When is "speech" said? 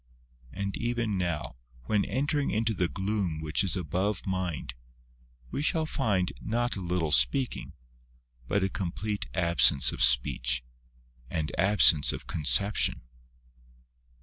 10.01-10.63